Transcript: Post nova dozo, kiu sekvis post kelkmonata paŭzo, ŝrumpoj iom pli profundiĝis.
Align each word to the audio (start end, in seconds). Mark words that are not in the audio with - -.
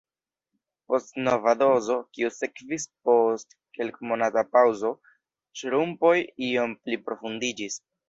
Post 0.91 1.19
nova 1.27 1.53
dozo, 1.59 1.97
kiu 2.15 2.31
sekvis 2.39 2.87
post 3.11 3.55
kelkmonata 3.79 4.47
paŭzo, 4.57 4.95
ŝrumpoj 5.63 6.17
iom 6.53 6.79
pli 6.83 7.03
profundiĝis. 7.09 7.83